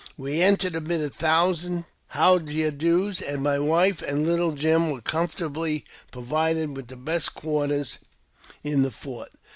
We 0.17 0.41
entered 0.41 0.73
amid 0.73 1.01
a 1.01 1.11
thousand 1.11 1.85
How 2.07 2.39
d'ye 2.39 2.71
do's, 2.71 3.21
and 3.21 3.43
my 3.43 3.59
wife 3.59 4.01
and" 4.01 4.25
Little 4.25 4.53
Jim" 4.53 4.89
were 4.89 4.99
comfortably 5.01 5.85
provided 6.09 6.75
with 6.75 6.87
the 6.87 6.97
best 6.97 7.35
quarters 7.35 7.99
in 8.63 8.81
the 8.81 8.89
fort. 8.89 9.29